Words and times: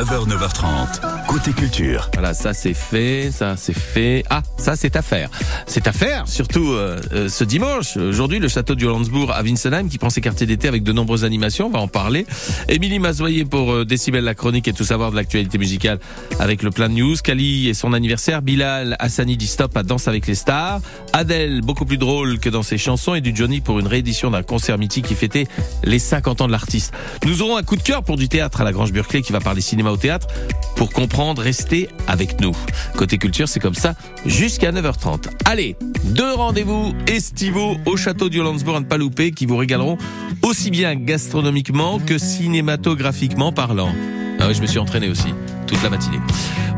9h, 0.00 0.24
9h30. 0.24 1.19
Côté 1.30 1.52
culture. 1.52 2.10
Voilà, 2.14 2.34
ça 2.34 2.52
c'est 2.52 2.74
fait, 2.74 3.30
ça 3.32 3.54
c'est 3.56 3.72
fait. 3.72 4.24
Ah, 4.30 4.42
ça 4.56 4.74
c'est 4.74 4.96
à 4.96 5.00
faire. 5.00 5.30
C'est 5.68 5.86
à 5.86 5.92
faire, 5.92 6.26
surtout 6.26 6.72
euh, 6.72 7.00
euh, 7.12 7.28
ce 7.28 7.44
dimanche. 7.44 7.96
Aujourd'hui, 7.96 8.40
le 8.40 8.48
château 8.48 8.74
du 8.74 8.86
Landsbourg 8.86 9.30
à 9.30 9.40
Winsenheim 9.42 9.88
qui 9.88 9.98
prend 9.98 10.10
ses 10.10 10.20
quartiers 10.20 10.48
d'été 10.48 10.66
avec 10.66 10.82
de 10.82 10.92
nombreuses 10.92 11.24
animations. 11.24 11.68
On 11.68 11.70
va 11.70 11.78
en 11.78 11.86
parler. 11.86 12.26
Émilie 12.68 12.98
Mazoyer 12.98 13.44
pour 13.44 13.70
euh, 13.70 13.84
Décibel 13.84 14.24
la 14.24 14.34
chronique 14.34 14.66
et 14.66 14.72
tout 14.72 14.82
savoir 14.82 15.12
de 15.12 15.16
l'actualité 15.16 15.56
musicale 15.56 16.00
avec 16.40 16.64
le 16.64 16.72
plein 16.72 16.88
de 16.88 16.94
news. 16.94 17.14
Kali 17.22 17.68
et 17.68 17.74
son 17.74 17.92
anniversaire. 17.92 18.42
Bilal 18.42 18.96
Hassani 18.98 19.36
dit 19.36 19.46
stop 19.46 19.76
à 19.76 19.84
Danse 19.84 20.08
avec 20.08 20.26
les 20.26 20.34
stars. 20.34 20.80
Adèle, 21.12 21.60
beaucoup 21.60 21.84
plus 21.84 21.98
drôle 21.98 22.40
que 22.40 22.48
dans 22.48 22.64
ses 22.64 22.76
chansons. 22.76 23.14
Et 23.14 23.20
du 23.20 23.30
Johnny 23.36 23.60
pour 23.60 23.78
une 23.78 23.86
réédition 23.86 24.32
d'un 24.32 24.42
concert 24.42 24.78
mythique 24.78 25.06
qui 25.06 25.14
fêtait 25.14 25.46
les 25.84 26.00
50 26.00 26.40
ans 26.40 26.46
de 26.48 26.52
l'artiste. 26.52 26.92
Nous 27.24 27.40
aurons 27.40 27.56
un 27.56 27.62
coup 27.62 27.76
de 27.76 27.82
cœur 27.82 28.02
pour 28.02 28.16
du 28.16 28.28
théâtre 28.28 28.62
à 28.62 28.64
la 28.64 28.72
Grange 28.72 28.90
Burclay 28.90 29.22
qui 29.22 29.32
va 29.32 29.38
parler 29.38 29.60
cinéma 29.60 29.92
au 29.92 29.96
théâtre. 29.96 30.26
Pour 30.74 30.90
comprendre, 30.90 31.19
restez 31.38 31.88
avec 32.06 32.40
nous. 32.40 32.52
Côté 32.96 33.18
culture, 33.18 33.48
c'est 33.48 33.60
comme 33.60 33.74
ça 33.74 33.94
jusqu'à 34.24 34.72
9h30. 34.72 35.28
Allez, 35.44 35.76
deux 36.04 36.32
rendez-vous 36.32 36.94
estivaux 37.06 37.76
au 37.86 37.96
château 37.96 38.28
du 38.28 38.38
Landsbourg 38.38 38.76
à 38.76 38.80
ne 38.80 38.86
pas 38.86 38.96
louper 38.96 39.30
qui 39.32 39.46
vous 39.46 39.56
régaleront 39.56 39.98
aussi 40.42 40.70
bien 40.70 40.94
gastronomiquement 40.94 41.98
que 41.98 42.18
cinématographiquement 42.18 43.52
parlant. 43.52 43.90
Ah 44.38 44.46
oui, 44.48 44.54
je 44.54 44.62
me 44.62 44.66
suis 44.66 44.78
entraîné 44.78 45.08
aussi 45.08 45.34
toute 45.66 45.82
la 45.82 45.90
matinée. 45.90 46.18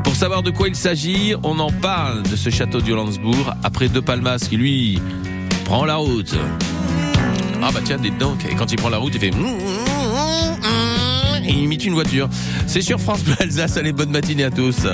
Pour 0.02 0.16
savoir 0.16 0.42
de 0.42 0.50
quoi 0.50 0.68
il 0.68 0.74
s'agit, 0.74 1.34
on 1.44 1.58
en 1.60 1.70
parle 1.70 2.22
de 2.24 2.36
ce 2.36 2.50
château 2.50 2.80
du 2.80 2.92
Landsbourg 2.92 3.54
après 3.62 3.88
De 3.88 4.00
Palmas 4.00 4.46
qui 4.48 4.56
lui 4.56 5.00
prend 5.64 5.84
la 5.84 5.96
route. 5.96 6.34
Ah 7.62 7.70
bah 7.72 7.80
tiens, 7.84 7.98
donc, 8.18 8.44
et 8.44 8.54
quand 8.56 8.72
il 8.72 8.76
prend 8.76 8.88
la 8.88 8.98
route, 8.98 9.12
il 9.14 9.20
fait 9.20 9.30
et 11.52 11.62
imite 11.62 11.84
une 11.84 11.94
voiture. 11.94 12.28
C'est 12.66 12.82
sur 12.82 13.00
France 13.00 13.22
Bleu 13.22 13.34
Alsace. 13.40 13.76
Allez, 13.76 13.92
bonne 13.92 14.10
matinée 14.10 14.44
à 14.44 14.50
tous. 14.50 14.86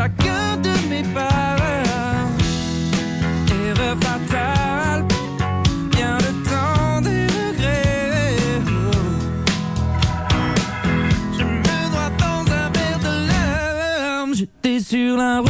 Chacun 0.00 0.56
de 0.56 0.72
mes 0.88 1.02
pas. 1.14 1.56
Erreur 3.66 3.96
fatale, 4.06 5.04
bien 5.92 6.16
le 6.26 6.32
temps 6.50 7.00
des 7.02 7.26
regrets. 7.38 8.36
Je 11.36 11.44
me 11.44 11.76
noie 11.92 12.10
dans 12.24 12.42
un 12.60 12.66
verre 12.76 13.00
de 13.08 13.14
larmes. 13.30 14.34
J'étais 14.34 14.80
sur 14.80 15.16
la 15.18 15.40
route 15.40 15.49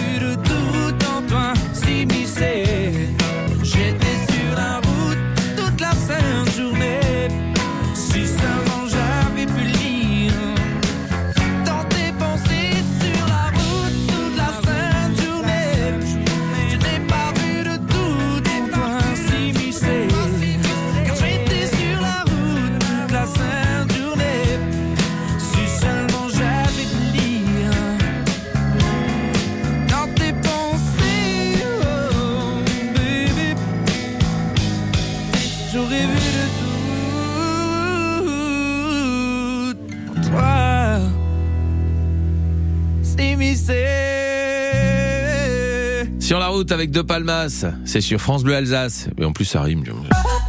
Avec 46.71 46.91
De 46.91 47.01
Palmas. 47.01 47.65
C'est 47.85 48.01
sur 48.01 48.21
France 48.21 48.43
Bleu 48.43 48.55
Alsace. 48.55 49.09
Mais 49.17 49.25
en 49.25 49.33
plus, 49.33 49.45
ça 49.45 49.61
rime. 49.61 49.83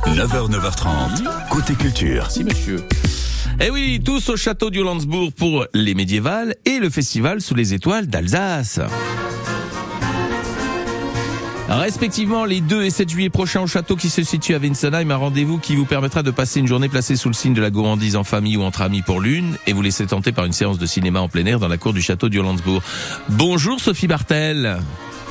9h, 0.06 0.50
9h30. 0.50 1.48
Côté 1.50 1.74
culture. 1.74 2.30
Si, 2.30 2.44
monsieur. 2.44 2.84
Eh 3.60 3.70
oui, 3.70 4.00
tous 4.04 4.28
au 4.28 4.36
château 4.36 4.70
du 4.70 4.82
Landsbourg 4.82 5.32
pour 5.32 5.66
les 5.74 5.94
médiévales 5.94 6.54
et 6.64 6.78
le 6.78 6.90
festival 6.90 7.40
sous 7.40 7.54
les 7.54 7.74
étoiles 7.74 8.06
d'Alsace. 8.06 8.80
Respectivement, 11.68 12.44
les 12.44 12.60
2 12.60 12.84
et 12.84 12.90
7 12.90 13.08
juillet 13.08 13.30
prochains 13.30 13.62
au 13.62 13.66
château 13.66 13.96
qui 13.96 14.10
se 14.10 14.22
situe 14.22 14.54
à 14.54 14.58
Winsenheim, 14.58 15.10
un 15.10 15.16
rendez-vous 15.16 15.58
qui 15.58 15.74
vous 15.74 15.86
permettra 15.86 16.22
de 16.22 16.30
passer 16.30 16.60
une 16.60 16.66
journée 16.66 16.88
placée 16.88 17.16
sous 17.16 17.28
le 17.28 17.34
signe 17.34 17.54
de 17.54 17.62
la 17.62 17.70
gourmandise 17.70 18.16
en 18.16 18.24
famille 18.24 18.56
ou 18.56 18.62
entre 18.62 18.82
amis 18.82 19.02
pour 19.02 19.20
l'une 19.20 19.56
et 19.66 19.72
vous 19.72 19.82
laisser 19.82 20.06
tenter 20.06 20.32
par 20.32 20.44
une 20.44 20.52
séance 20.52 20.78
de 20.78 20.86
cinéma 20.86 21.20
en 21.20 21.28
plein 21.28 21.46
air 21.46 21.58
dans 21.58 21.68
la 21.68 21.78
cour 21.78 21.92
du 21.92 22.02
château 22.02 22.28
du 22.28 22.38
Landsbourg. 22.38 22.82
Bonjour 23.28 23.80
Sophie 23.80 24.06
Bartel. 24.06 24.78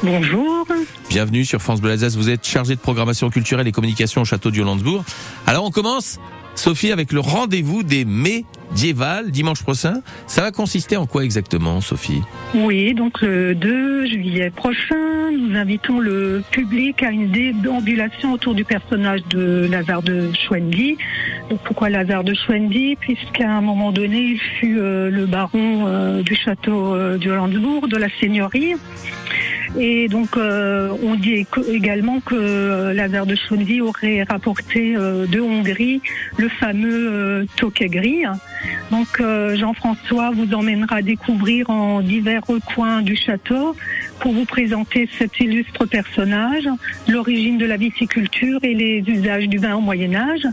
Bonjour. 0.04 0.66
Bienvenue 1.10 1.46
sur 1.46 1.62
France 1.62 1.80
Bleu 1.80 1.92
Alsace. 1.92 2.16
Vous 2.16 2.30
êtes 2.30 2.46
chargée 2.46 2.76
de 2.76 2.80
programmation 2.80 3.30
culturelle 3.30 3.68
et 3.68 3.72
communication 3.72 4.22
au 4.22 4.26
château 4.26 4.50
du 4.50 4.64
Landsbourg. 4.64 5.04
Alors 5.46 5.64
on 5.64 5.70
commence, 5.70 6.20
Sophie, 6.56 6.92
avec 6.92 7.12
le 7.12 7.20
rendez-vous 7.20 7.84
des 7.84 8.06
Dieval 8.74 9.32
dimanche 9.32 9.62
prochain. 9.62 10.02
Ça 10.28 10.42
va 10.42 10.52
consister 10.52 10.98
en 10.98 11.06
quoi 11.06 11.24
exactement, 11.24 11.82
Sophie? 11.82 12.22
Oui, 12.56 12.94
donc 12.94 13.22
le 13.22 13.54
2 13.54 14.08
juillet 14.08 14.50
prochain, 14.50 15.32
nous 15.32 15.56
invitons 15.56 16.00
le 16.00 16.42
public 16.52 17.04
à 17.04 17.12
une 17.12 17.32
déambulation 17.32 18.34
autour 18.34 18.56
du 18.56 18.64
personnage 18.64 19.22
de 19.30 19.68
Lazare 19.70 20.02
de 20.02 20.32
Schwendy. 20.34 20.98
Donc 21.50 21.60
pourquoi 21.64 21.90
Lazare 21.90 22.24
de 22.24 22.34
Schwendy? 22.34 22.96
Puisqu'à 22.96 23.50
un 23.50 23.62
moment 23.62 23.92
donné, 23.92 24.20
il 24.20 24.40
fut 24.40 24.80
euh, 24.80 25.10
le 25.10 25.26
baron 25.26 25.86
euh, 25.86 26.24
du 26.24 26.36
château 26.36 26.96
euh, 26.96 27.18
du 27.18 27.30
Hollandsbourg, 27.30 27.88
de 27.88 27.98
la 27.98 28.08
seigneurie. 28.20 28.76
Et 29.78 30.10
donc, 30.10 30.36
euh, 30.36 30.90
on 31.02 31.16
dit 31.16 31.46
également 31.70 32.20
que 32.20 32.36
euh, 32.36 32.94
Lazare 32.94 33.26
de 33.26 33.36
Schwendy 33.36 33.80
aurait 33.80 34.24
rapporté 34.24 34.96
euh, 34.96 35.26
de 35.26 35.40
Hongrie 35.40 36.02
le 36.38 36.50
fameux 36.50 37.46
toquet 37.56 37.88
gris. 37.88 38.24
Donc, 38.92 39.22
Jean-François 39.56 40.32
vous 40.32 40.54
emmènera 40.54 41.02
découvrir 41.02 41.70
en 41.70 42.02
divers 42.02 42.44
recoins 42.46 43.02
du 43.02 43.16
château 43.16 43.76
pour 44.22 44.34
vous 44.34 44.46
présenter 44.46 45.10
cet 45.18 45.40
illustre 45.40 45.86
personnage, 45.86 46.68
l'origine 47.08 47.58
de 47.58 47.66
la 47.66 47.76
viticulture 47.76 48.60
et 48.62 48.74
les 48.74 49.04
usages 49.08 49.48
du 49.48 49.58
vin 49.58 49.76
au 49.76 49.82
Moyen 49.82 50.14
Âge. 50.14 50.48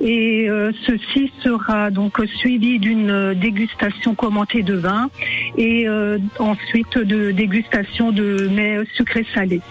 Et 0.00 0.50
euh, 0.50 0.72
ceci 0.86 1.32
sera 1.42 1.90
donc 1.90 2.20
suivi 2.36 2.78
d'une 2.78 3.10
euh, 3.10 3.34
dégustation 3.34 4.14
commentée 4.14 4.62
de 4.62 4.74
vin 4.74 5.08
et 5.56 5.88
euh, 5.88 6.18
ensuite 6.38 6.98
de 6.98 7.30
dégustation 7.30 8.12
de 8.12 8.48
mets 8.48 8.80
sucrés 8.94 9.26
salés. 9.34 9.62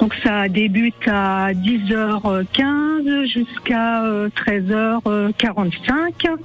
Donc 0.00 0.14
ça 0.22 0.48
débute 0.48 1.06
à 1.06 1.52
10h15 1.52 3.26
jusqu'à 3.26 4.04
euh, 4.04 4.28
13h45. 4.28 6.36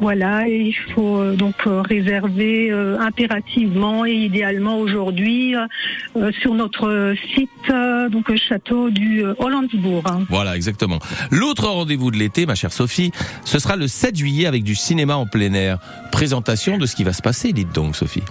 Voilà, 0.00 0.48
et 0.48 0.58
il 0.58 0.76
faut 0.94 1.16
euh, 1.16 1.34
donc 1.34 1.54
euh, 1.66 1.82
réserver 1.82 2.70
euh, 2.70 2.98
impérativement 3.00 4.04
et 4.04 4.12
idéalement 4.12 4.78
aujourd'hui 4.78 5.56
euh, 5.56 5.66
sur 6.40 6.54
notre 6.54 7.14
site 7.34 7.48
euh, 7.70 8.08
donc 8.08 8.28
le 8.28 8.36
château 8.36 8.90
du 8.90 9.24
euh, 9.24 9.34
Hollandsbourg. 9.38 10.02
hein. 10.06 10.24
Voilà, 10.28 10.56
exactement. 10.56 10.98
L'autre 11.30 11.68
rendez-vous 11.68 12.10
de 12.10 12.16
l'été, 12.16 12.46
ma 12.46 12.54
chère 12.54 12.72
Sophie, 12.72 13.12
ce 13.44 13.58
sera 13.58 13.76
le 13.76 13.88
7 13.88 14.16
juillet 14.16 14.46
avec 14.46 14.62
du 14.64 14.74
cinéma 14.74 15.16
en 15.16 15.26
plein 15.26 15.52
air. 15.54 15.78
Présentation 16.10 16.78
de 16.78 16.86
ce 16.86 16.96
qui 16.96 17.04
va 17.04 17.12
se 17.12 17.22
passer, 17.22 17.52
dites 17.52 17.74
donc, 17.74 17.96
Sophie. 17.96 18.22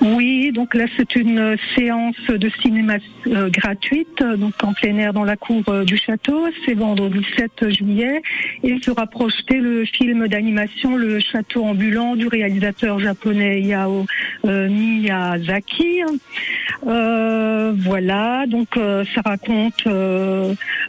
Oui, 0.00 0.50
donc 0.52 0.74
là 0.74 0.86
c'est 0.96 1.14
une 1.14 1.38
euh, 1.38 1.56
séance 1.76 2.16
de 2.26 2.50
cinéma 2.62 2.94
euh, 3.26 3.50
gratuite, 3.50 4.22
euh, 4.22 4.36
donc 4.36 4.54
en 4.62 4.72
plein 4.72 4.96
air 4.96 5.12
dans 5.12 5.24
la 5.24 5.36
cour 5.36 5.62
du 5.84 5.96
château. 5.98 6.46
C'est 6.64 6.74
vendredi 6.74 7.24
7 7.36 7.70
juillet 7.70 8.22
et 8.62 8.78
sera 8.82 9.06
projeté 9.06 9.58
le 9.58 9.84
film 9.84 10.26
d'animation 10.26 10.96
Le 10.96 11.20
Château 11.20 11.64
ambulant 11.64 12.16
du 12.16 12.28
réalisateur 12.28 12.98
japonais 12.98 13.60
Yao 13.60 14.06
euh, 14.46 14.68
Miyazaki. 14.68 16.02
Voilà, 16.82 18.46
donc 18.46 18.68
ça 18.76 19.20
raconte 19.24 19.86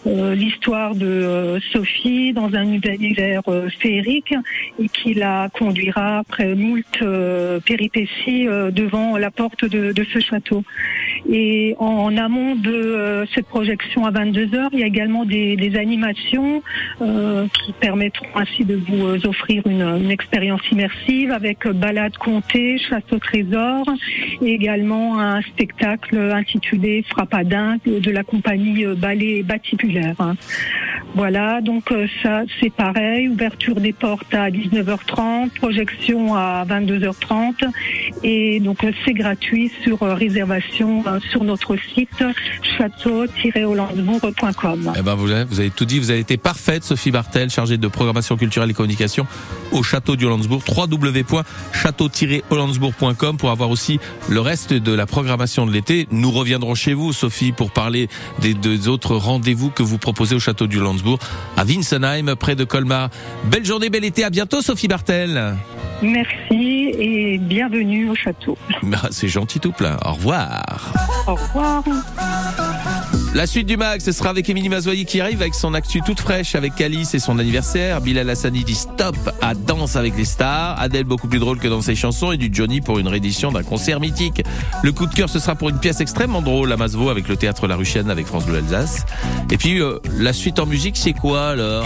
l'histoire 0.05 0.95
de 0.95 1.59
Sophie 1.71 2.33
dans 2.33 2.53
un 2.53 2.63
univers 2.63 3.41
féerique 3.79 4.33
et 4.79 4.87
qui 4.87 5.13
la 5.13 5.49
conduira 5.53 6.19
après 6.19 6.55
moult 6.55 6.85
péripéties 7.65 8.47
euh, 8.47 8.71
la 9.17 9.31
porte 9.31 9.65
de, 9.65 10.03
ce 10.13 10.19
château. 10.19 10.63
Et 11.29 11.75
en, 11.79 12.15
amont 12.17 12.55
de 12.55 12.71
euh, 12.71 13.25
cette 13.33 13.47
projection 13.47 14.05
à 14.05 14.11
22h, 14.11 14.69
il 14.73 14.79
y 14.79 14.83
a 14.83 14.87
également 14.87 15.25
des, 15.25 15.71
animations 15.75 16.61
euh, 17.01 17.47
qui 17.47 17.71
permettront 17.73 18.27
ainsi 18.35 18.65
de 18.65 18.75
vous 18.75 19.05
euh, 19.05 19.19
offrir 19.25 19.63
une, 19.67 20.11
expérience 20.11 20.61
immersive 20.71 21.31
avec 21.31 21.67
balade 21.67 22.17
comptée, 22.17 22.77
chasse 22.77 23.03
au 23.11 23.19
trésor 23.19 23.85
et 24.41 24.53
également 24.53 25.19
un 25.19 25.41
spectacle 25.41 26.17
intitulé 26.17 27.03
Frappadin 27.07 27.77
de 27.85 28.11
la 28.11 28.23
compagnie 28.23 28.85
Ballet 28.97 29.43
Batipulaire. 29.43 30.35
Voilà, 31.13 31.59
donc 31.59 31.91
euh, 31.91 32.07
ça 32.23 32.43
c'est 32.59 32.69
pareil, 32.69 33.27
ouverture 33.27 33.81
des 33.81 33.91
portes 33.91 34.33
à 34.33 34.49
19h30, 34.49 35.49
projection 35.49 36.35
à 36.35 36.63
22h30 36.65 37.69
et 38.23 38.61
donc 38.61 38.85
euh, 38.85 38.93
c'est 39.03 39.13
gratuit 39.13 39.69
sur 39.83 40.03
euh, 40.03 40.13
réservation 40.13 41.03
sur 41.29 41.43
notre 41.43 41.75
site 41.93 42.23
château-hollandsbourg.com. 42.77 44.93
Eh 44.97 45.01
ben, 45.01 45.15
vous 45.15 45.31
avez, 45.31 45.43
vous 45.43 45.59
avez 45.59 45.69
tout 45.69 45.83
dit, 45.83 45.99
vous 45.99 46.11
avez 46.11 46.21
été 46.21 46.37
parfaite, 46.37 46.85
Sophie 46.85 47.11
Bartel, 47.11 47.49
chargée 47.49 47.77
de 47.77 47.89
programmation 47.89 48.37
culturelle 48.37 48.69
et 48.69 48.73
communication 48.73 49.27
au 49.73 49.83
château 49.83 50.15
du 50.15 50.23
Hollandsbourg, 50.25 50.63
www.château-hollandsbourg.com 50.65 53.37
pour 53.37 53.49
avoir 53.49 53.69
aussi 53.69 53.99
le 54.29 54.39
reste 54.39 54.71
de 54.73 54.93
la 54.93 55.05
programmation 55.05 55.65
de 55.65 55.73
l'été. 55.73 56.07
Nous 56.11 56.31
reviendrons 56.31 56.75
chez 56.75 56.93
vous, 56.93 57.11
Sophie, 57.11 57.51
pour 57.51 57.71
parler 57.71 58.07
des 58.41 58.53
deux 58.53 58.87
autres 58.87 59.17
rendez-vous 59.17 59.71
que 59.71 59.83
vous 59.83 59.97
proposez 59.97 60.35
au 60.35 60.39
château 60.39 60.67
du 60.67 60.79
Hollandsbourg 60.79 61.00
à 61.57 61.63
Winsenheim, 61.63 62.35
près 62.35 62.55
de 62.55 62.63
Colmar. 62.63 63.09
Belle 63.45 63.65
journée, 63.65 63.89
bel 63.89 64.05
été, 64.05 64.23
à 64.23 64.29
bientôt, 64.29 64.61
Sophie 64.61 64.87
Bartel. 64.87 65.55
Merci 66.01 66.93
et 66.97 67.37
bienvenue 67.37 68.09
au 68.09 68.15
château. 68.15 68.57
Bah, 68.83 69.01
C'est 69.11 69.27
gentil 69.27 69.59
tout 69.59 69.71
plein. 69.71 69.97
Au 70.03 70.13
revoir. 70.13 70.93
Au 71.27 71.35
revoir. 71.35 71.83
La 73.33 73.47
suite 73.47 73.65
du 73.65 73.77
mag, 73.77 74.01
ce 74.01 74.11
sera 74.11 74.29
avec 74.29 74.49
Émilie 74.49 74.67
Mazoyer 74.67 75.05
qui 75.05 75.21
arrive 75.21 75.41
avec 75.41 75.55
son 75.55 75.73
actu 75.73 76.01
toute 76.01 76.19
fraîche 76.19 76.53
avec 76.53 76.81
Alice 76.81 77.13
et 77.13 77.19
son 77.19 77.39
anniversaire. 77.39 78.01
Bilal 78.01 78.29
Hassani 78.29 78.65
dit 78.65 78.75
stop 78.75 79.15
à 79.41 79.53
Danse 79.55 79.95
avec 79.95 80.17
les 80.17 80.25
stars. 80.25 80.77
Adèle 80.77 81.05
beaucoup 81.05 81.29
plus 81.29 81.39
drôle 81.39 81.57
que 81.57 81.69
dans 81.69 81.81
ses 81.81 81.95
chansons 81.95 82.33
et 82.33 82.37
du 82.37 82.49
Johnny 82.51 82.81
pour 82.81 82.99
une 82.99 83.07
réédition 83.07 83.53
d'un 83.53 83.63
concert 83.63 84.01
mythique. 84.01 84.43
Le 84.83 84.91
coup 84.91 85.05
de 85.05 85.13
cœur, 85.13 85.29
ce 85.29 85.39
sera 85.39 85.55
pour 85.55 85.69
une 85.69 85.79
pièce 85.79 86.01
extrêmement 86.01 86.41
drôle 86.41 86.73
à 86.73 86.77
Masvo 86.77 87.09
avec 87.09 87.29
le 87.29 87.37
théâtre 87.37 87.67
La 87.67 87.77
Ruchienne 87.77 88.09
avec 88.09 88.27
France 88.27 88.45
Bleu 88.45 88.57
Alsace. 88.57 89.05
Et 89.49 89.57
puis, 89.57 89.81
euh, 89.81 89.99
la 90.19 90.33
suite 90.33 90.59
en 90.59 90.65
musique, 90.65 90.97
c'est 90.97 91.13
quoi 91.13 91.51
alors? 91.51 91.85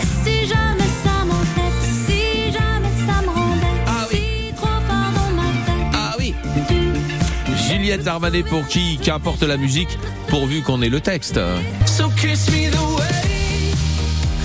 Juliette 7.96 8.08
Armanet 8.10 8.44
pour 8.44 8.68
qui 8.68 8.98
Qu'importe 9.02 9.44
la 9.44 9.56
musique, 9.56 9.98
pourvu 10.28 10.62
qu'on 10.62 10.82
ait 10.82 10.90
le 10.90 11.00
texte. 11.00 11.40
So 11.86 12.10
kiss 12.10 12.50
me 12.50 12.70
the 12.70 12.76
way 12.98 13.72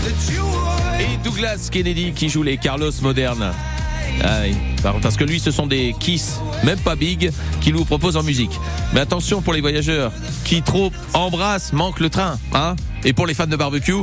that 0.05 0.33
you 0.33 0.43
would. 0.45 1.01
Et 1.01 1.17
Douglas 1.25 1.69
Kennedy 1.71 2.13
qui 2.13 2.29
joue 2.29 2.45
les 2.45 2.59
Carlos 2.59 2.93
modernes. 3.03 3.53
Ah 4.23 4.43
oui. 4.43 4.55
Parce 5.03 5.17
que 5.17 5.25
lui, 5.25 5.41
ce 5.41 5.51
sont 5.51 5.67
des 5.67 5.95
Kiss, 5.99 6.39
même 6.63 6.79
pas 6.79 6.95
big, 6.95 7.33
qu'il 7.61 7.75
nous 7.75 7.85
propose 7.85 8.17
en 8.17 8.23
musique. 8.23 8.53
Mais 8.93 9.01
attention 9.01 9.41
pour 9.43 9.53
les 9.53 9.61
voyageurs, 9.61 10.13
qui 10.45 10.63
trop 10.63 10.93
embrasse 11.15 11.73
manque 11.73 11.99
le 12.01 12.09
train, 12.09 12.39
hein 12.55 12.77
Et 13.05 13.13
pour 13.13 13.27
les 13.27 13.35
fans 13.35 13.47
de 13.47 13.57
barbecue, 13.57 13.95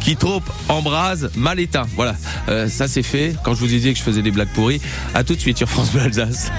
qui 0.00 0.16
trop 0.16 0.42
embrase 0.68 1.30
mal 1.36 1.60
éteint. 1.60 1.86
Voilà, 1.94 2.16
Euh, 2.48 2.68
ça 2.68 2.88
c'est 2.88 3.02
fait. 3.02 3.36
Quand 3.44 3.54
je 3.54 3.60
vous 3.60 3.66
disais 3.68 3.92
que 3.92 3.98
je 3.98 4.04
faisais 4.04 4.22
des 4.22 4.30
blagues 4.32 4.52
pourries, 4.54 4.80
à 5.14 5.22
tout 5.22 5.34
de 5.34 5.40
suite 5.40 5.58
sur 5.58 5.68
France 5.68 5.92
Bleu 5.92 6.02
Alsace. 6.02 6.50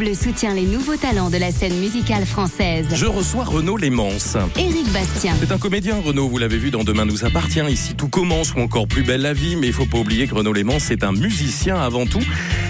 Bleu 0.00 0.14
soutient 0.14 0.54
les 0.54 0.64
nouveaux 0.64 0.96
talents 0.96 1.28
de 1.28 1.36
la 1.36 1.52
scène 1.52 1.78
musicale 1.78 2.24
française. 2.24 2.86
Je 2.94 3.04
reçois 3.04 3.44
Renaud 3.44 3.76
Lémence. 3.76 4.34
Éric 4.58 4.90
Bastien, 4.94 5.34
C'est 5.38 5.52
un 5.52 5.58
comédien, 5.58 6.00
Renaud, 6.02 6.26
vous 6.26 6.38
l'avez 6.38 6.56
vu 6.56 6.70
dans 6.70 6.84
Demain 6.84 7.04
nous 7.04 7.26
appartient, 7.26 7.60
ici 7.68 7.94
tout 7.94 8.08
commence 8.08 8.54
ou 8.54 8.60
encore 8.60 8.88
plus 8.88 9.02
belle 9.02 9.20
la 9.20 9.34
vie, 9.34 9.56
mais 9.56 9.66
il 9.66 9.74
faut 9.74 9.84
pas 9.84 9.98
oublier 9.98 10.26
que 10.26 10.34
Renaud 10.34 10.54
Lémence 10.54 10.90
est 10.90 11.04
un 11.04 11.12
musicien 11.12 11.76
avant 11.76 12.06
tout. 12.06 12.22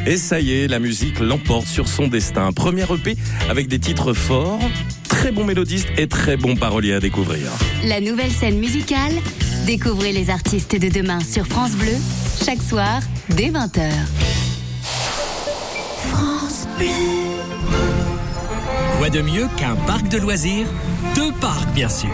Et 0.08 0.16
ça 0.16 0.40
y 0.40 0.50
est, 0.50 0.66
la 0.66 0.80
musique 0.80 1.20
l'emporte 1.20 1.68
sur 1.68 1.86
son 1.86 2.08
destin. 2.08 2.50
Premier 2.50 2.82
EP 2.92 3.16
avec 3.48 3.68
des 3.68 3.78
titres 3.78 4.12
forts, 4.12 4.60
très 5.08 5.30
bon 5.30 5.44
mélodiste 5.44 5.86
et 5.98 6.08
très 6.08 6.36
bon 6.36 6.56
parolier 6.56 6.94
à 6.94 7.00
découvrir. 7.00 7.52
la 7.84 8.00
nouvelle 8.00 8.32
scène 8.32 8.58
musicale. 8.58 9.12
Découvrez 9.66 10.10
les 10.10 10.30
artistes 10.30 10.74
de 10.74 10.88
demain 10.88 11.20
sur 11.20 11.46
France 11.46 11.76
Bleu, 11.76 11.94
chaque 12.44 12.62
soir, 12.62 13.00
dès 13.28 13.50
20h. 13.50 13.88
Quoi 18.98 19.10
de 19.10 19.22
mieux 19.22 19.48
qu'un 19.56 19.76
parc 19.86 20.08
de 20.08 20.18
loisirs 20.18 20.66
Deux 21.14 21.32
parcs, 21.40 21.70
bien 21.74 21.88
sûr. 21.88 22.10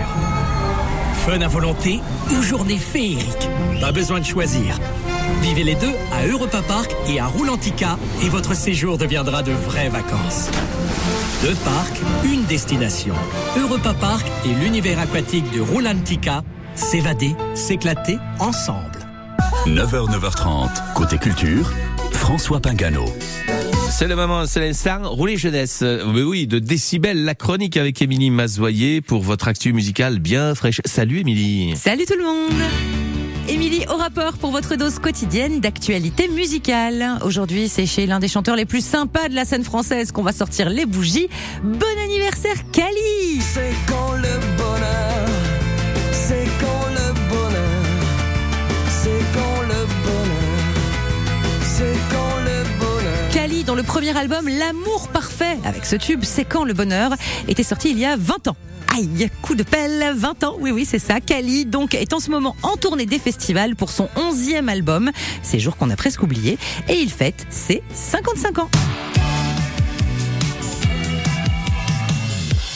Fun 1.26 1.40
à 1.40 1.48
volonté 1.48 2.00
ou 2.30 2.42
journée 2.42 2.78
féerique 2.78 3.48
Pas 3.80 3.92
besoin 3.92 4.20
de 4.20 4.24
choisir. 4.24 4.78
Vivez 5.42 5.64
les 5.64 5.74
deux 5.74 5.92
à 6.12 6.26
Europa 6.26 6.62
Park 6.62 6.94
et 7.08 7.18
à 7.18 7.26
Roulantica 7.26 7.98
et 8.22 8.28
votre 8.28 8.54
séjour 8.54 8.98
deviendra 8.98 9.42
de 9.42 9.52
vraies 9.52 9.88
vacances. 9.88 10.50
Deux 11.42 11.54
parcs, 11.56 12.00
une 12.24 12.44
destination. 12.44 13.14
Europa 13.58 13.94
Park 13.94 14.26
et 14.44 14.54
l'univers 14.54 14.98
aquatique 14.98 15.50
de 15.52 15.60
Roulantica. 15.60 16.42
S'évader, 16.74 17.34
s'éclater 17.54 18.18
ensemble. 18.38 18.98
9h, 19.66 20.10
9h30, 20.10 20.94
côté 20.94 21.18
culture, 21.18 21.72
François 22.12 22.60
Pingano. 22.60 23.04
C'est 23.98 24.08
le 24.08 24.14
moment, 24.14 24.44
c'est 24.44 24.60
l'instant. 24.60 24.98
Roulez 25.04 25.38
jeunesse. 25.38 25.80
Mais 25.82 26.20
oui, 26.20 26.46
de 26.46 26.58
Décibel, 26.58 27.24
la 27.24 27.34
chronique 27.34 27.78
avec 27.78 28.02
Émilie 28.02 28.28
Mazoyer 28.28 29.00
pour 29.00 29.22
votre 29.22 29.48
actu 29.48 29.72
musicale 29.72 30.18
bien 30.18 30.54
fraîche. 30.54 30.82
Salut 30.84 31.20
Émilie. 31.20 31.74
Salut 31.76 32.04
tout 32.04 32.18
le 32.18 32.24
monde 32.24 32.60
Émilie 33.48 33.86
au 33.88 33.96
rapport 33.96 34.34
pour 34.34 34.50
votre 34.50 34.76
dose 34.76 34.98
quotidienne 34.98 35.60
d'actualité 35.60 36.28
musicale. 36.28 37.18
Aujourd'hui, 37.24 37.70
c'est 37.70 37.86
chez 37.86 38.04
l'un 38.04 38.18
des 38.18 38.28
chanteurs 38.28 38.54
les 38.56 38.66
plus 38.66 38.84
sympas 38.84 39.30
de 39.30 39.34
la 39.34 39.46
scène 39.46 39.64
française 39.64 40.12
qu'on 40.12 40.22
va 40.22 40.32
sortir 40.32 40.68
les 40.68 40.84
bougies. 40.84 41.30
Bon 41.64 42.04
anniversaire 42.04 42.70
Kali 42.72 43.40
C'est 43.40 43.72
quand 43.88 44.12
le 44.12 44.58
bonheur, 44.58 45.15
dont 53.66 53.74
le 53.74 53.82
premier 53.82 54.16
album 54.16 54.48
L'amour 54.48 55.08
parfait, 55.08 55.58
avec 55.64 55.84
ce 55.84 55.96
tube 55.96 56.22
C'est 56.22 56.44
quand 56.44 56.64
le 56.64 56.72
bonheur, 56.72 57.12
était 57.48 57.62
sorti 57.62 57.90
il 57.90 57.98
y 57.98 58.04
a 58.04 58.16
20 58.16 58.48
ans. 58.48 58.56
Aïe, 58.94 59.28
coup 59.42 59.54
de 59.54 59.62
pelle, 59.62 60.14
20 60.14 60.44
ans, 60.44 60.56
oui 60.60 60.70
oui 60.70 60.86
c'est 60.88 60.98
ça. 60.98 61.20
Kali 61.20 61.66
donc 61.66 61.94
est 61.94 62.12
en 62.12 62.20
ce 62.20 62.30
moment 62.30 62.56
en 62.62 62.76
tournée 62.76 63.06
des 63.06 63.18
festivals 63.18 63.74
pour 63.74 63.90
son 63.90 64.08
11e 64.16 64.68
album, 64.68 65.10
ces 65.42 65.58
jours 65.58 65.76
qu'on 65.76 65.90
a 65.90 65.96
presque 65.96 66.22
oubliés, 66.22 66.58
et 66.88 66.94
il 66.94 67.10
fête 67.10 67.46
ses 67.50 67.82
55 67.92 68.58
ans. 68.60 68.70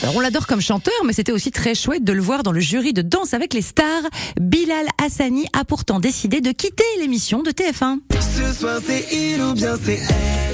Alors 0.03 0.15
on 0.15 0.19
l'adore 0.19 0.47
comme 0.47 0.61
chanteur, 0.61 0.93
mais 1.05 1.13
c'était 1.13 1.31
aussi 1.31 1.51
très 1.51 1.75
chouette 1.75 2.03
de 2.03 2.11
le 2.11 2.21
voir 2.21 2.43
dans 2.43 2.51
le 2.51 2.59
jury 2.59 2.91
de 2.91 3.01
Danse 3.01 3.33
avec 3.33 3.53
les 3.53 3.61
stars. 3.61 4.03
Bilal 4.39 4.87
Hassani 5.01 5.45
a 5.53 5.63
pourtant 5.63 5.99
décidé 5.99 6.41
de 6.41 6.51
quitter 6.51 6.83
l'émission 6.99 7.43
de 7.43 7.51
TF1. 7.51 7.99
Ce 8.19 8.59
soir 8.59 8.79
c'est 8.85 9.05
il 9.13 9.41
ou 9.41 9.53
bien 9.53 9.75
c'est 9.83 9.99
elle? 9.99 10.50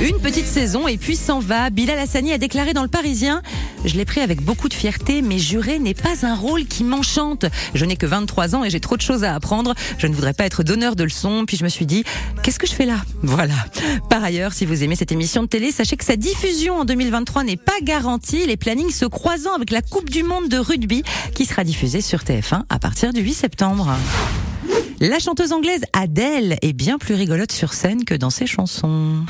Une 0.00 0.18
petite 0.18 0.46
saison 0.46 0.88
et 0.88 0.96
puis 0.96 1.14
s'en 1.14 1.40
va. 1.40 1.68
Bilal 1.68 1.98
Hassani 1.98 2.32
a 2.32 2.38
déclaré 2.38 2.72
dans 2.72 2.80
le 2.80 2.88
Parisien 2.88 3.42
Je 3.84 3.96
l'ai 3.96 4.06
pris 4.06 4.22
avec 4.22 4.40
beaucoup 4.40 4.70
de 4.70 4.74
fierté, 4.74 5.20
mais 5.20 5.38
jurer 5.38 5.78
n'est 5.78 5.92
pas 5.92 6.24
un 6.24 6.34
rôle 6.34 6.64
qui 6.64 6.84
m'enchante. 6.84 7.44
Je 7.74 7.84
n'ai 7.84 7.96
que 7.96 8.06
23 8.06 8.54
ans 8.54 8.64
et 8.64 8.70
j'ai 8.70 8.80
trop 8.80 8.96
de 8.96 9.02
choses 9.02 9.24
à 9.24 9.34
apprendre. 9.34 9.74
Je 9.98 10.06
ne 10.06 10.14
voudrais 10.14 10.32
pas 10.32 10.46
être 10.46 10.62
donneur 10.62 10.96
de 10.96 11.04
leçons. 11.04 11.44
Puis 11.46 11.58
je 11.58 11.64
me 11.64 11.68
suis 11.68 11.84
dit 11.84 12.04
Qu'est-ce 12.42 12.58
que 12.58 12.66
je 12.66 12.72
fais 12.72 12.86
là? 12.86 12.96
Voilà. 13.22 13.54
Par 14.08 14.24
ailleurs, 14.24 14.54
si 14.54 14.64
vous 14.64 14.82
aimez 14.82 14.96
cette 14.96 15.12
émission 15.12 15.42
de 15.42 15.48
télé, 15.48 15.70
sachez 15.70 15.98
que 15.98 16.04
sa 16.04 16.16
diffusion 16.16 16.76
en 16.76 16.84
2023 16.86 17.44
n'est 17.44 17.58
pas 17.58 17.78
garantie. 17.82 18.46
Les 18.46 18.56
plannings 18.56 18.92
se 18.92 19.04
croisant 19.04 19.52
avec 19.54 19.70
la 19.70 19.82
Coupe 19.82 20.08
du 20.08 20.22
Monde 20.22 20.48
de 20.48 20.56
rugby 20.56 21.02
qui 21.34 21.44
sera 21.44 21.62
diffusée 21.62 22.00
sur 22.00 22.20
TF1 22.20 22.62
à 22.70 22.78
partir 22.78 23.12
du 23.12 23.20
8 23.20 23.34
septembre. 23.34 23.94
La 25.00 25.18
chanteuse 25.18 25.52
anglaise 25.52 25.82
Adele 25.92 26.56
est 26.60 26.74
bien 26.74 26.98
plus 26.98 27.14
rigolote 27.14 27.52
sur 27.52 27.72
scène 27.72 28.04
que 28.04 28.14
dans 28.14 28.30
ses 28.30 28.46
chansons. 28.46 29.24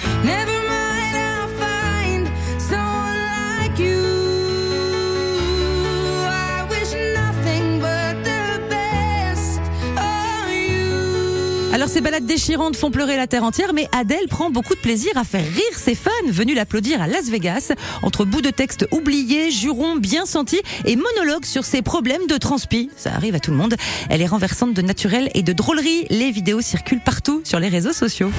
Alors 11.72 11.88
ces 11.88 12.00
balades 12.00 12.26
déchirantes 12.26 12.74
font 12.74 12.90
pleurer 12.90 13.16
la 13.16 13.28
terre 13.28 13.44
entière, 13.44 13.72
mais 13.72 13.88
Adele 13.92 14.26
prend 14.28 14.50
beaucoup 14.50 14.74
de 14.74 14.80
plaisir 14.80 15.12
à 15.16 15.22
faire 15.22 15.44
rire 15.44 15.76
ses 15.76 15.94
fans 15.94 16.10
venus 16.26 16.56
l'applaudir 16.56 17.00
à 17.00 17.06
Las 17.06 17.30
Vegas, 17.30 17.72
entre 18.02 18.24
bouts 18.24 18.40
de 18.40 18.50
texte 18.50 18.88
oubliés, 18.90 19.52
jurons 19.52 19.94
bien 19.96 20.26
sentis 20.26 20.60
et 20.84 20.96
monologues 20.96 21.44
sur 21.44 21.64
ses 21.64 21.80
problèmes 21.80 22.26
de 22.26 22.36
transpi. 22.38 22.90
Ça 22.96 23.14
arrive 23.14 23.36
à 23.36 23.40
tout 23.40 23.52
le 23.52 23.56
monde. 23.56 23.76
Elle 24.08 24.20
est 24.20 24.26
renversante 24.26 24.74
de 24.74 24.82
naturel 24.82 25.30
et 25.34 25.42
de 25.42 25.52
drôlerie. 25.52 26.06
Les 26.10 26.32
vidéos 26.32 26.60
circulent 26.60 27.04
partout 27.04 27.40
sur 27.44 27.60
les 27.60 27.68
réseaux 27.68 27.92
sociaux. 27.92 28.32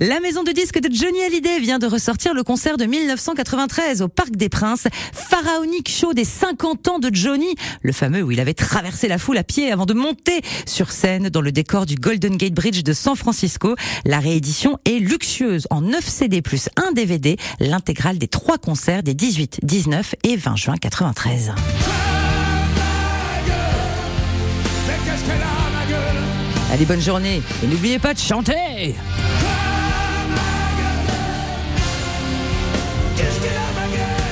La 0.00 0.18
maison 0.18 0.42
de 0.42 0.50
disques 0.50 0.80
de 0.80 0.92
Johnny 0.92 1.22
Hallyday 1.22 1.60
vient 1.60 1.78
de 1.78 1.86
ressortir 1.86 2.34
le 2.34 2.42
concert 2.42 2.76
de 2.76 2.84
1993 2.84 4.02
au 4.02 4.08
Parc 4.08 4.32
des 4.32 4.48
Princes. 4.48 4.88
Pharaonique 5.12 5.88
show 5.88 6.12
des 6.12 6.24
50 6.24 6.88
ans 6.88 6.98
de 6.98 7.10
Johnny, 7.12 7.54
le 7.82 7.92
fameux 7.92 8.22
où 8.22 8.32
il 8.32 8.40
avait 8.40 8.54
traversé 8.54 9.06
la 9.06 9.18
foule 9.18 9.38
à 9.38 9.44
pied 9.44 9.70
avant 9.70 9.86
de 9.86 9.94
monter 9.94 10.40
sur 10.66 10.90
scène 10.90 11.28
dans 11.28 11.40
le 11.40 11.52
décor 11.52 11.86
du 11.86 11.94
Golden 11.94 12.36
Gate 12.36 12.54
Bridge 12.54 12.82
de 12.82 12.92
San 12.92 13.14
Francisco. 13.14 13.76
La 14.04 14.18
réédition 14.18 14.78
est 14.84 14.98
luxueuse 14.98 15.68
en 15.70 15.80
9 15.80 16.04
CD 16.04 16.42
plus 16.42 16.68
1 16.76 16.92
DVD, 16.92 17.36
l'intégrale 17.60 18.18
des 18.18 18.28
trois 18.28 18.58
concerts 18.58 19.04
des 19.04 19.14
18, 19.14 19.60
19 19.62 20.16
et 20.24 20.36
20 20.36 20.56
juin 20.56 20.76
93. 20.76 21.52
Allez, 26.72 26.84
bonne 26.84 27.00
journée 27.00 27.40
et 27.62 27.66
n'oubliez 27.68 28.00
pas 28.00 28.12
de 28.12 28.18
chanter 28.18 28.96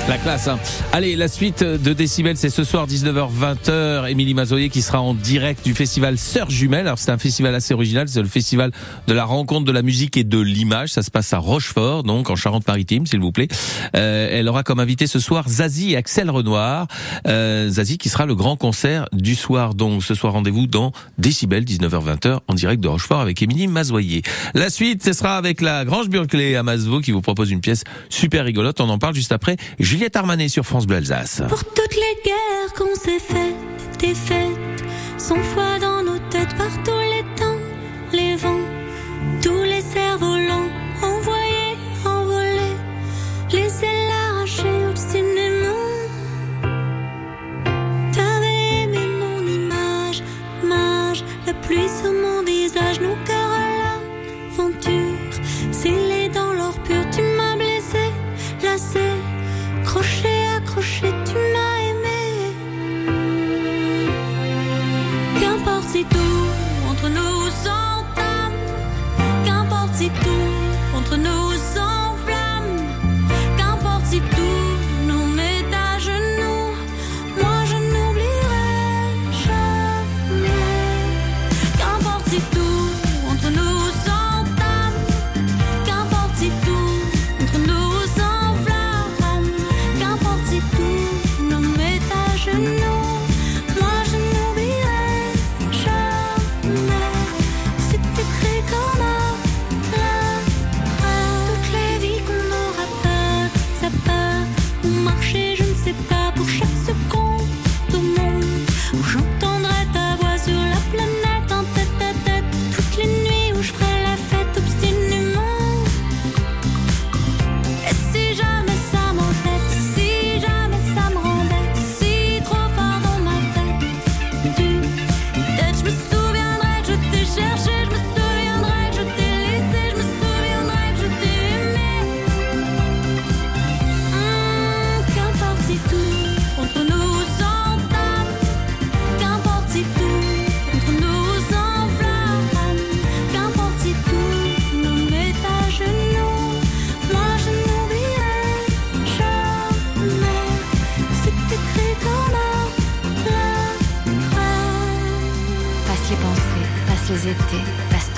La 0.08 0.18
classe. 0.18 0.48
Hein. 0.48 0.58
Allez, 0.92 1.14
la 1.14 1.28
suite 1.28 1.62
de 1.62 1.92
Décibel, 1.92 2.36
c'est 2.36 2.50
ce 2.50 2.64
soir 2.64 2.88
19h-20h. 2.88 4.10
Émilie 4.10 4.34
Mazoyer 4.34 4.68
qui 4.68 4.82
sera 4.82 5.00
en 5.00 5.14
direct 5.14 5.64
du 5.64 5.74
festival 5.74 6.18
Sœurs 6.18 6.50
Jumelles. 6.50 6.86
Alors 6.86 6.98
c'est 6.98 7.12
un 7.12 7.18
festival 7.18 7.54
assez 7.54 7.72
original, 7.72 8.08
c'est 8.08 8.20
le 8.20 8.26
festival 8.26 8.72
de 9.06 9.12
la 9.12 9.24
rencontre 9.24 9.64
de 9.64 9.70
la 9.70 9.82
musique 9.82 10.16
et 10.16 10.24
de 10.24 10.40
l'image. 10.40 10.90
Ça 10.90 11.02
se 11.02 11.10
passe 11.12 11.32
à 11.32 11.38
Rochefort, 11.38 12.02
donc 12.02 12.30
en 12.30 12.36
Charente-Maritime, 12.36 13.06
s'il 13.06 13.20
vous 13.20 13.30
plaît. 13.30 13.46
Euh, 13.94 14.28
elle 14.32 14.48
aura 14.48 14.64
comme 14.64 14.80
invité 14.80 15.06
ce 15.06 15.20
soir 15.20 15.48
Zazie 15.48 15.92
et 15.92 15.96
Axel 15.96 16.30
Renoir. 16.30 16.88
Euh, 17.28 17.70
Zazie 17.70 17.96
qui 17.96 18.08
sera 18.08 18.26
le 18.26 18.34
grand 18.34 18.56
concert 18.56 19.06
du 19.12 19.36
soir. 19.36 19.74
Donc 19.74 20.02
ce 20.02 20.14
soir 20.14 20.32
rendez-vous 20.32 20.66
dans 20.66 20.90
Décibel 21.18 21.62
19h-20h 21.62 22.40
en 22.48 22.54
direct 22.54 22.82
de 22.82 22.88
Rochefort 22.88 23.20
avec 23.20 23.40
Émilie 23.40 23.68
Mazoyer. 23.68 24.22
La 24.54 24.68
suite, 24.68 25.04
ce 25.04 25.12
sera 25.12 25.36
avec 25.36 25.60
la 25.60 25.84
Grange 25.84 26.08
Burclay 26.08 26.56
à 26.56 26.64
Masveau 26.64 27.00
qui 27.00 27.12
vous 27.12 27.22
propose 27.22 27.52
une 27.52 27.60
pièce 27.60 27.84
super 28.10 28.44
rigolote. 28.44 28.80
On 28.80 28.88
en 28.88 28.98
parle 28.98 29.14
juste 29.14 29.30
après. 29.30 29.56
Juliette 29.92 30.16
Armanet 30.16 30.48
sur 30.48 30.64
France 30.64 30.86
Bleu 30.86 30.96
Alsace. 30.96 31.42
Pour 31.50 31.66
toutes 31.66 31.96
les 31.96 32.22
guerres 32.24 32.72
qu'on 32.78 32.94
s'est 32.94 33.18
faites, 33.18 33.98
des 33.98 34.14
fêtes, 34.14 34.82
sans 35.18 35.36
foi 35.36 35.78
dans 35.82 36.02
nos 36.02 36.18
têtes 36.30 36.56
par 36.56 36.70
tous 36.82 36.98
les 36.98 37.22
temps, 37.36 37.58
les 38.10 38.34
vents, 38.36 38.66
tous 39.42 39.62
les 39.64 39.82
cerfs-volants, 39.82 40.70
envoyés, 40.70 40.81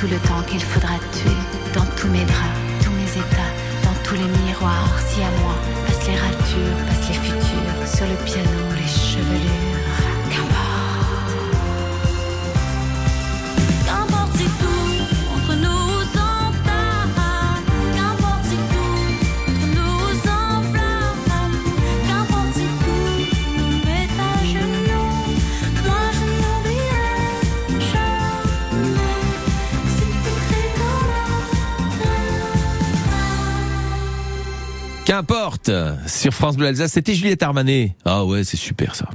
tout 0.04 0.10
le 0.10 0.18
temps 0.18 0.42
qu'il 0.42 0.60
faudra 0.60 0.98
tuer. 1.12 1.33
Euh, 35.68 35.94
sur 36.06 36.32
France 36.32 36.56
Bleu 36.56 36.66
Alsace. 36.68 36.92
C'était 36.92 37.14
Juliette 37.14 37.42
Armanet. 37.42 37.96
Ah 38.04 38.24
ouais, 38.24 38.44
c'est 38.44 38.56
super 38.56 38.94
ça. 38.94 39.08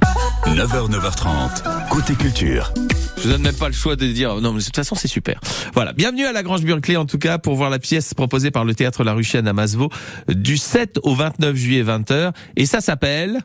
9h, 0.46 0.90
9h30, 0.90 1.88
côté 1.90 2.14
culture. 2.14 2.72
Je 3.16 3.22
vous 3.22 3.28
donne 3.30 3.42
même 3.42 3.54
pas 3.54 3.68
le 3.68 3.74
choix 3.74 3.96
de 3.96 4.06
dire 4.06 4.40
non, 4.40 4.52
mais 4.52 4.60
de 4.60 4.64
toute 4.64 4.74
façon 4.74 4.94
c'est 4.94 5.08
super. 5.08 5.40
Voilà, 5.74 5.92
bienvenue 5.92 6.24
à 6.24 6.32
la 6.32 6.42
Grange 6.42 6.62
Burclay 6.62 6.96
en 6.96 7.04
tout 7.04 7.18
cas 7.18 7.38
pour 7.38 7.54
voir 7.54 7.70
la 7.70 7.78
pièce 7.78 8.14
proposée 8.14 8.50
par 8.50 8.64
le 8.64 8.74
théâtre 8.74 9.04
La 9.04 9.12
Ruchienne 9.12 9.46
à 9.46 9.52
Masvo 9.52 9.90
du 10.28 10.56
7 10.56 10.98
au 11.02 11.14
29 11.14 11.54
juillet 11.54 11.84
20h 11.84 12.32
et 12.56 12.66
ça 12.66 12.80
s'appelle 12.80 13.40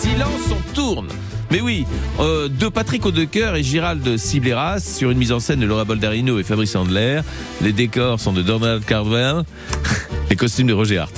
Silence 0.00 0.50
on 0.50 0.74
tourne. 0.74 1.08
Mais 1.50 1.60
oui, 1.60 1.86
euh, 2.20 2.48
de 2.48 2.68
Patrick 2.68 3.06
Audecoeur 3.06 3.56
et 3.56 3.62
Gérald 3.62 4.18
Sibleras 4.18 4.80
sur 4.80 5.10
une 5.10 5.18
mise 5.18 5.32
en 5.32 5.40
scène 5.40 5.60
de 5.60 5.66
Laura 5.66 5.84
Boldarino 5.84 6.38
et 6.38 6.42
Fabrice 6.42 6.76
Andler. 6.76 7.20
Les 7.62 7.72
décors 7.72 8.20
sont 8.20 8.32
de 8.32 8.42
Donald 8.42 8.84
Carvin. 8.84 9.44
les 10.30 10.36
costumes 10.36 10.66
de 10.66 10.72
Roger 10.72 10.98
Hart. 10.98 11.14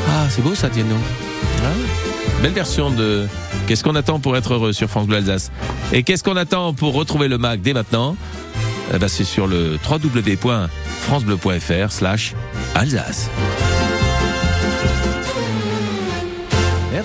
Ah, 0.10 0.26
c'est 0.32 0.42
beau 0.42 0.56
ça, 0.56 0.68
donc. 0.70 0.82
Ah, 1.64 1.68
belle 2.42 2.54
version 2.54 2.90
de 2.90 3.28
Qu'est-ce 3.68 3.84
qu'on 3.84 3.96
attend 3.96 4.20
pour 4.20 4.36
être 4.36 4.56
heureux? 4.56 4.74
sur 4.74 4.90
France 4.90 5.06
Bleu 5.06 5.18
Alsace 5.18 5.52
Et 5.94 6.02
qu'est-ce 6.02 6.24
qu'on 6.24 6.38
attend 6.38 6.74
pour 6.74 6.96
retrouver 6.96 7.28
le 7.28 7.38
Mac 7.38 7.62
dès 7.62 7.74
maintenant? 7.74 8.16
Eh 8.92 8.98
ben, 8.98 9.08
C'est 9.08 9.26
sur 9.26 9.46
le 9.46 9.78
www.francebleu.fr 9.88 11.92
slash 11.92 12.34
Alsace. 12.74 13.30